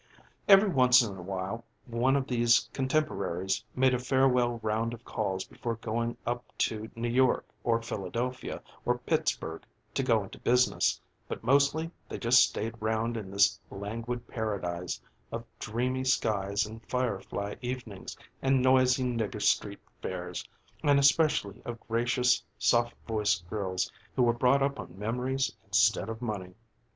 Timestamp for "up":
6.25-6.43, 24.63-24.79